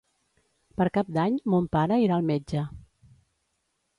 Per 0.79 0.87
Cap 0.95 1.09
d'Any 1.17 1.35
mon 1.55 1.69
pare 1.77 2.01
irà 2.05 2.17
al 2.17 2.25
metge. 2.31 2.65